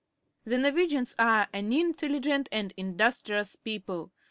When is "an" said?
1.53-1.69